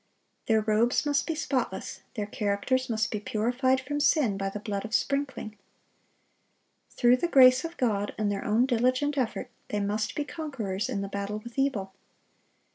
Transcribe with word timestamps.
Their 0.47 0.61
robes 0.61 1.05
must 1.05 1.27
be 1.27 1.35
spotless, 1.35 1.99
their 2.15 2.25
characters 2.25 2.89
must 2.89 3.11
be 3.11 3.19
purified 3.19 3.79
from 3.79 3.99
sin 3.99 4.35
by 4.35 4.49
the 4.49 4.59
blood 4.59 4.83
of 4.83 4.95
sprinkling. 4.95 5.59
Through 6.89 7.17
the 7.17 7.27
grace 7.27 7.63
of 7.63 7.77
God 7.77 8.15
and 8.17 8.31
their 8.31 8.43
own 8.43 8.65
diligent 8.65 9.15
effort, 9.15 9.51
they 9.67 9.79
must 9.79 10.15
be 10.15 10.25
conquerors 10.25 10.89
in 10.89 11.01
the 11.01 11.07
battle 11.07 11.37
with 11.37 11.55
evil. 11.55 11.93